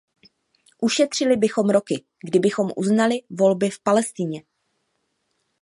Ušetřili 0.81 1.37
bychom 1.37 1.69
roky, 1.69 2.03
kdybychom 2.27 2.71
uznali 2.77 3.21
volby 3.29 3.69
v 3.69 3.79
Palestině. 3.79 4.43